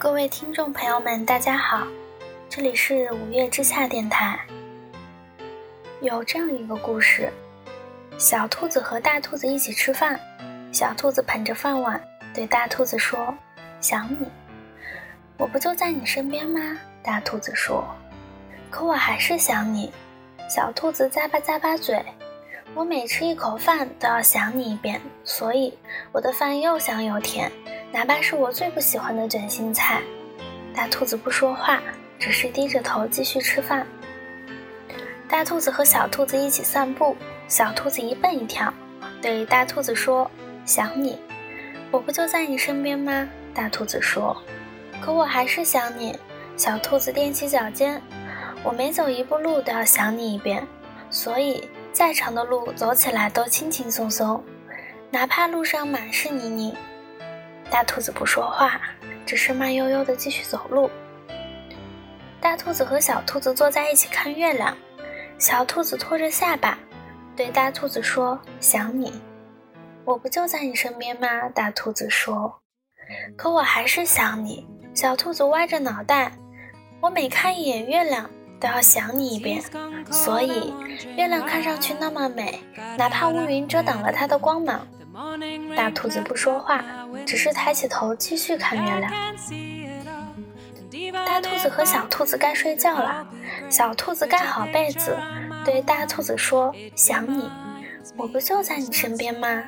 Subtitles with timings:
[0.00, 1.86] 各位听众朋友们，大家好，
[2.48, 4.40] 这里是五月之下电台。
[6.00, 7.30] 有这样一个故事：
[8.16, 10.18] 小兔子和大兔子一起吃饭，
[10.72, 12.02] 小兔子捧着饭碗
[12.32, 13.34] 对大兔子说
[13.78, 14.26] ：“想你，
[15.36, 17.86] 我不就在你身边吗？”大兔子说
[18.72, 19.92] ：“可我还是想你。”
[20.48, 22.02] 小兔子咂巴咂巴嘴
[22.74, 25.76] ：“我每吃一口饭都要想你一遍，所以
[26.10, 27.52] 我的饭又香又甜。”
[27.92, 30.00] 哪怕是我最不喜欢的卷心菜，
[30.74, 31.82] 大兔子不说话，
[32.18, 33.86] 只是低着头继续吃饭。
[35.28, 37.16] 大兔子和小兔子一起散步，
[37.48, 38.72] 小兔子一蹦一跳，
[39.20, 40.30] 对大兔子说
[40.64, 41.18] ：“想你，
[41.90, 44.36] 我不就在你身边吗？”大兔子说
[45.02, 46.16] ：“可我还是想你。”
[46.56, 48.00] 小兔子踮起脚尖
[48.62, 50.66] ：“我每走一步路都要想你一遍，
[51.10, 54.42] 所以再长的路走起来都轻轻松松，
[55.10, 56.74] 哪怕路上满是泥泞。”
[57.70, 58.80] 大兔子不说话，
[59.24, 60.90] 只是慢悠悠地继续走路。
[62.40, 64.76] 大兔子和小兔子坐在一起看月亮，
[65.38, 66.76] 小兔子托着下巴，
[67.36, 69.12] 对大兔子说：“想你，
[70.04, 72.60] 我不就在你身边吗？”大兔子说
[73.36, 76.32] ：“可我还是想你。”小兔子歪着脑袋
[77.00, 79.62] ：“我每看一眼月亮，都要想你一遍，
[80.10, 80.74] 所以
[81.16, 82.60] 月亮看上去那么美，
[82.98, 84.84] 哪怕乌云遮挡了它的光芒。”
[85.76, 86.84] 大兔子不说话。
[87.26, 89.12] 只是抬起头继续看月亮。
[91.24, 93.26] 大兔子和小兔子该睡觉了，
[93.68, 95.16] 小兔子盖好被子，
[95.64, 97.50] 对大兔子说：“想你，
[98.16, 99.62] 我不就在你身边吗？”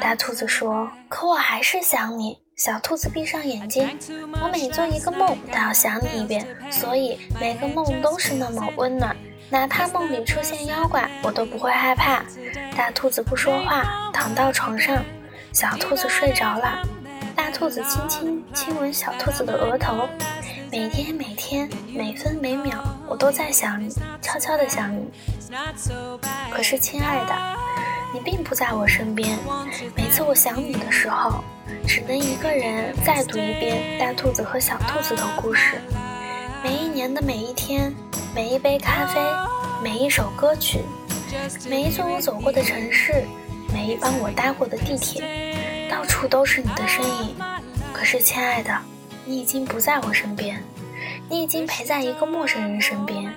[0.00, 3.96] 大兔子说：“可我还是想你。”小兔子闭上眼睛
[4.42, 9.16] ：“我每做一个梦都要想你一遍，所以每个梦都是那么温暖，
[9.48, 12.20] 哪怕梦里出现妖怪，我都不会害怕。”
[12.76, 15.00] 大兔子不说话，躺到床上。
[15.52, 16.82] 小兔子睡着了，
[17.36, 20.08] 大兔子轻轻亲吻小兔子的额头。
[20.72, 23.88] 每天每天每分每秒，我都在想你，
[24.20, 25.08] 悄悄的想你。
[26.50, 27.34] 可是，亲爱的，
[28.18, 29.38] 你并不在我身边。
[29.94, 31.44] 每次我想你的时候，
[31.86, 35.80] 只能一个人再读一遍大兔子和小兔子的故事。
[36.64, 37.94] 每一年的每一天，
[38.34, 39.20] 每一杯咖啡，
[39.82, 40.80] 每一首歌曲，
[41.70, 43.24] 每一座我走过的城市，
[43.72, 45.88] 每一班我搭过的地铁。
[45.88, 47.36] 到处都是你的身影，
[47.92, 48.76] 可是，亲爱的，
[49.24, 50.60] 你已经不在我身边，
[51.28, 53.32] 你已经陪在一个陌生人身边。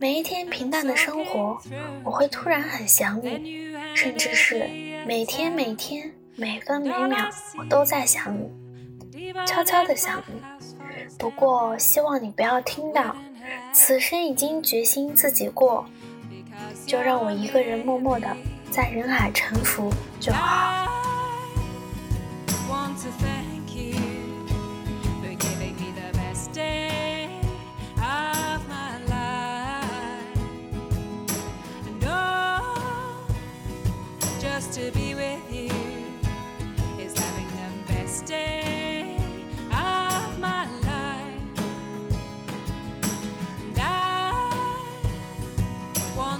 [0.00, 1.60] 每一天平淡的生活，
[2.02, 4.66] 我会突然很想你，甚至是
[5.06, 10.40] 每天每天每分每秒，我都在想你，悄悄的想你。
[11.18, 13.14] 不过，希望你不要听到，
[13.74, 15.84] 此生已经决心自己过，
[16.86, 18.34] 就让我一个人默默的
[18.70, 20.88] 在人海沉浮就好。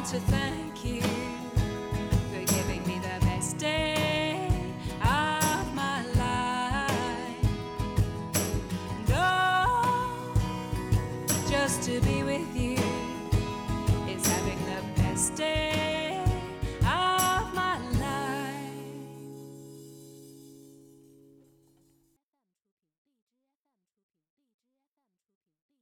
[0.01, 4.49] want to thank you for giving me the best day
[5.03, 7.45] of my life.
[8.97, 10.33] And oh,
[11.51, 12.90] just to be with you.